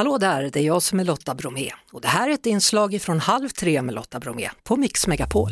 [0.00, 3.00] Hallå där, det är jag som är Lotta Bromé och det här är ett inslag
[3.02, 5.50] från Halv tre med Lotta Bromé på Mix Megapol.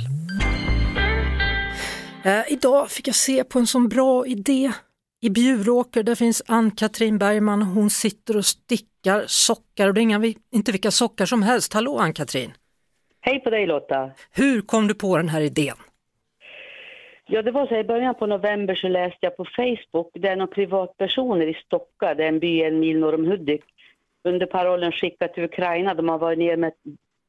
[2.25, 4.73] Eh, idag fick jag se på en sån bra idé.
[5.21, 10.03] I Bjuråker där finns Ann-Katrin Bergman och hon sitter och stickar sockar och det är
[10.03, 11.75] inga, inte vilka sockar som helst.
[11.75, 12.53] Hallå Ann-Katrin!
[13.21, 14.11] Hej på dig Lotta!
[14.33, 15.77] Hur kom du på den här idén?
[17.27, 20.29] Ja, det var så här, i början på november så läste jag på Facebook, det
[20.29, 23.65] är några privatpersoner i Stocka, det är en by en mil norr om Hudik,
[24.29, 25.95] under parollen Skicka till Ukraina.
[25.95, 26.73] De har varit ner med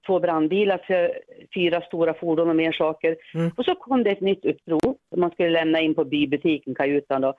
[0.05, 1.20] två brandbilar, för
[1.53, 3.16] fyra stora fordon och mer saker.
[3.34, 3.52] Mm.
[3.58, 7.34] Och så kom det ett nytt upprop man skulle lämna in på bybutiken, kajutan då.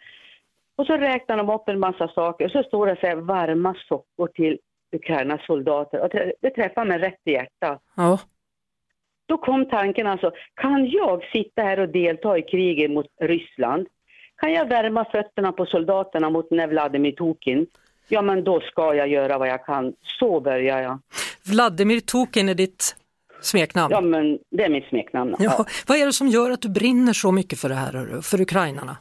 [0.77, 3.74] Och så räknar de upp en massa saker och så står det så här, varma
[3.88, 4.59] sockor till
[4.92, 6.00] Ukrainas soldater.
[6.00, 6.08] Och
[6.41, 7.83] det träffar mig rätt i hjärtat.
[7.97, 8.19] Ja.
[9.27, 13.86] Då kom tanken alltså, kan jag sitta här och delta i kriget mot Ryssland?
[14.36, 17.66] Kan jag värma fötterna på soldaterna mot den Vladimir Tokin?
[18.10, 19.92] Ja, men då ska jag göra vad jag kan.
[20.02, 20.98] Så börjar jag.
[21.50, 22.96] Vladimir Tokin är ditt
[23.41, 23.92] smeknamn?
[23.92, 25.36] Ja, men det är mitt smeknamn.
[25.39, 25.55] Ja.
[25.58, 25.64] ja.
[25.86, 28.97] Vad är det som gör att du brinner så mycket för det här, för ukrainarna?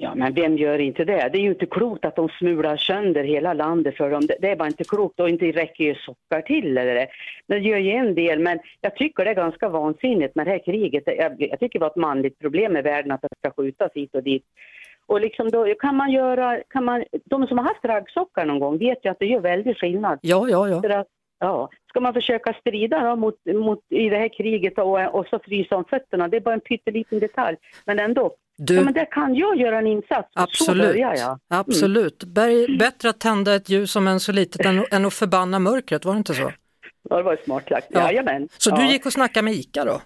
[0.00, 1.28] Ja, men vem gör inte det?
[1.32, 4.26] Det är ju inte klokt att de smular sönder hela landet för dem.
[4.40, 7.08] Det är bara inte klokt och inte räcker ju sockar till eller det.
[7.46, 10.64] Det gör ju en del, men jag tycker det är ganska vansinnigt med det här
[10.64, 11.02] kriget.
[11.06, 14.14] Jag, jag tycker det var ett manligt problem i världen att det ska skjutas hit
[14.14, 14.44] och dit.
[15.08, 18.78] Och liksom då kan man göra, kan man, de som har haft raggsockar någon gång
[18.78, 20.18] vet ju att det gör väldigt skillnad.
[20.22, 21.00] Ja, ja, ja.
[21.00, 21.06] Att,
[21.38, 21.70] ja.
[21.88, 25.76] Ska man försöka strida då mot, mot, i det här kriget och, och så frysa
[25.76, 27.56] om fötterna, det är bara en pytteliten detalj.
[27.84, 28.74] Men ändå, du...
[28.74, 30.28] ja, men där kan jag göra en insats.
[30.34, 30.82] Absolut.
[30.82, 31.28] Så börjar jag.
[31.28, 31.38] Mm.
[31.48, 32.24] Absolut.
[32.78, 36.12] Bättre att tända ett ljus som än så litet än, än att förbanna mörkret, var
[36.12, 36.52] det inte så?
[37.10, 37.86] Ja, det var smart sagt.
[37.90, 38.00] Ja.
[38.00, 38.48] Jajamän.
[38.58, 38.76] Så ja.
[38.76, 40.00] du gick och snackade med ICA då?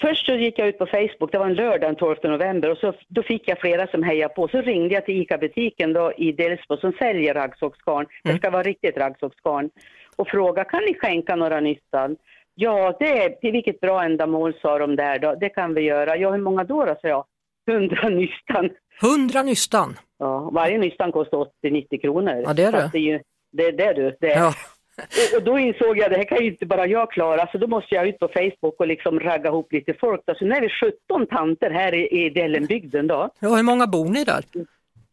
[0.00, 2.78] Först så gick jag ut på Facebook, det var en lördag den 12 november och
[2.78, 4.48] så, då fick jag flera som hejade på.
[4.48, 8.06] Så ringde jag till ICA-butiken då i Delsbo som säljer raggsocksgarn.
[8.24, 8.34] Mm.
[8.34, 9.70] Det ska vara riktigt raggsocksgarn.
[10.16, 12.16] Och frågade, kan ni skänka några nystan?
[12.54, 15.34] Ja, det är, till vilket bra ändamål sa de där då.
[15.34, 16.16] Det kan vi göra.
[16.16, 17.24] Ja, hur många då då, sa jag.
[17.66, 18.70] Hundra nystan.
[19.00, 19.96] Hundra nystan?
[20.18, 22.42] Ja, varje nystan kostar 80-90 kronor.
[22.46, 22.90] Ja, det är det.
[22.92, 23.22] det
[23.52, 24.16] det är det du.
[24.20, 24.54] Det Ja.
[25.02, 27.58] Och, och, då insåg jag att det här kan ju inte bara jag klara, så
[27.58, 30.20] då måste jag ut på Facebook och liksom ragga ihop lite folk.
[30.26, 30.34] Då.
[30.34, 33.30] Så nu är vi 17 tanter här i, i Dellenbygden då.
[33.40, 34.44] Ja, hur många bor ni där?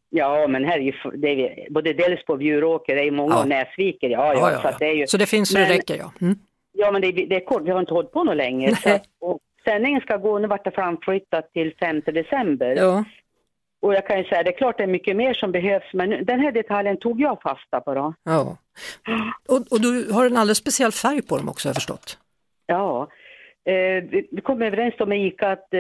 [0.10, 3.42] Ja, men här är ju det är, både Delsbo och Bjuråker, det är många ja.
[3.42, 5.98] och Näsviker, ja, ja, ja, så, det är ju, så det finns så det räcker
[5.98, 6.12] ja.
[6.22, 6.36] Mm.
[6.72, 8.76] Ja, men det, det, är kort, vi har inte hållit på något länge.
[8.76, 12.76] Så, och sändningen ska gå, nu vart det framflyttat till 5 december.
[12.76, 13.04] Ja.
[13.88, 16.26] Och jag kan ju säga, det är klart det är mycket mer som behövs, men
[16.26, 18.14] den här detaljen tog jag fasta på då.
[18.24, 18.58] Ja.
[19.48, 22.18] Och, och du har en alldeles speciell färg på dem också har jag förstått.
[22.66, 23.08] Ja,
[23.66, 25.80] eh, vi kom överens med ICA att eh,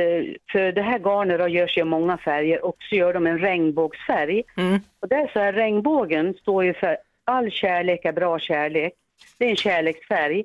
[0.52, 4.44] för det här garnet då görs ju många färger och så gör de en regnbågsfärg.
[4.58, 4.80] Mm.
[5.00, 8.94] Och det är så här, regnbågen står ju för all kärlek är bra kärlek.
[9.38, 10.44] Det är en kärleksfärg.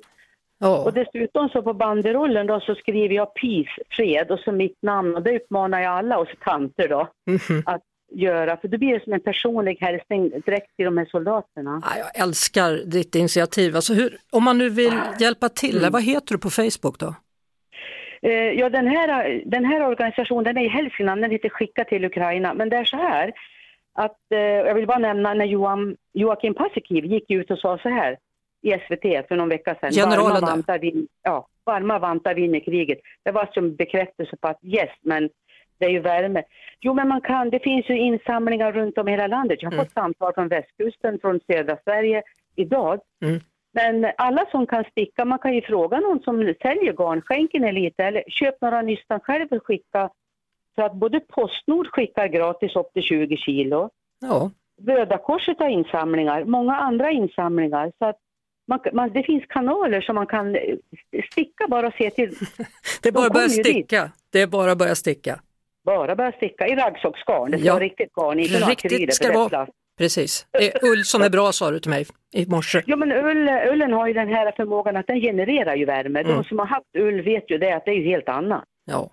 [0.63, 0.85] Oh.
[0.85, 5.15] Och dessutom så på banderollen då så skriver jag peace, fred och så mitt namn
[5.15, 7.63] och det uppmanar jag alla oss tanter då mm -hmm.
[7.65, 7.81] att
[8.11, 11.81] göra för då blir det som en personlig hälsning direkt till de här soldaterna.
[11.83, 13.75] Ja, jag älskar ditt initiativ.
[13.75, 15.91] Alltså hur, om man nu vill hjälpa till, mm.
[15.91, 17.15] vad heter du på Facebook då?
[18.21, 22.05] Eh, ja, den här, den här organisationen den är i Hälsingland, den heter Skicka till
[22.05, 23.31] Ukraina, men det är så här
[23.93, 27.89] att, eh, jag vill bara nämna när Johan, Joakim Paasikivi gick ut och sa så
[27.89, 28.17] här,
[28.63, 29.91] i SVT för någon vecka sedan.
[29.91, 32.99] Generalen varma vantar, vin, ja, varma vantar vinner kriget.
[33.23, 35.29] Det var som bekräftelse på att yes, men
[35.77, 36.43] det är ju värme.
[36.81, 39.61] Jo, men man kan, det finns ju insamlingar runt om i hela landet.
[39.61, 39.85] Jag har mm.
[39.85, 42.23] fått samtal från västkusten, från södra Sverige
[42.55, 42.99] idag.
[43.25, 43.39] Mm.
[43.73, 47.75] Men alla som kan sticka, man kan ju fråga någon som säljer garn, skänk en
[47.75, 50.09] lite eller köp några nystan själv och skicka.
[50.75, 53.89] Så att både Postnord skickar gratis upp till 20 kilo.
[54.19, 54.51] Ja.
[54.81, 57.91] Röda Korset har insamlingar, många andra insamlingar.
[57.99, 58.17] Så att
[58.67, 60.61] man, man, det finns kanaler som man kan eh,
[61.31, 62.35] sticka bara och se till.
[63.01, 64.11] det är bara att börja sticka.
[64.29, 65.39] Det är bara att börja sticka.
[65.85, 67.51] Bara börja sticka i raggsocksgarn.
[67.51, 67.73] Det ska ja.
[67.73, 69.67] vara riktigt garn, inte Riktigt ska det vara.
[69.97, 70.47] Precis.
[70.51, 72.81] Det är ull som är bra sa du till mig i morse.
[72.85, 76.19] Ja men ull, ullen har ju den här förmågan att den genererar ju värme.
[76.19, 76.35] Mm.
[76.35, 78.63] De som har haft ull vet ju det att det är ju helt annat.
[78.85, 79.11] Ja.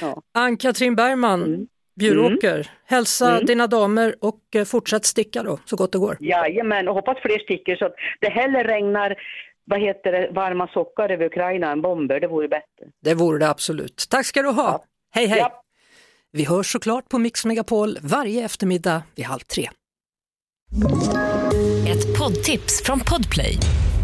[0.00, 0.22] ja.
[0.34, 1.66] Ann-Katrin Bergman, mm.
[1.96, 2.54] Bjuråker.
[2.54, 2.66] Mm.
[2.84, 3.46] Hälsa mm.
[3.46, 6.16] dina damer och eh, fortsätt sticka då, så gott det går.
[6.20, 9.16] Jajamän, och hoppas fler sticker så att det hellre regnar
[9.64, 12.86] vad heter det, varma sockar över Ukraina än bomber, det vore bättre.
[13.04, 14.06] Det vore det absolut.
[14.10, 14.70] Tack ska du ha.
[14.70, 14.84] Ja.
[15.10, 15.38] Hej hej!
[15.38, 15.62] Ja.
[16.32, 19.68] Vi hörs såklart på Mix Megapol varje eftermiddag vid halv tre.
[21.88, 23.56] Ett poddtips från Podplay.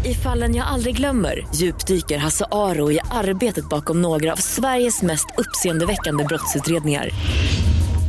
[0.05, 5.27] I fallen jag aldrig glömmer djupdyker Hasse Aro i arbetet bakom några av Sveriges mest
[5.37, 7.09] uppseendeväckande brottsutredningar